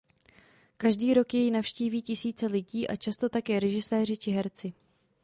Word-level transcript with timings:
Každý 0.77 1.13
rok 1.13 1.33
jej 1.33 1.51
navštíví 1.51 2.01
tisíce 2.01 2.45
lidí 2.45 2.87
a 2.87 2.95
často 2.95 3.29
také 3.29 3.59
režiséři 3.59 4.17
či 4.17 4.31
herci. 4.31 4.73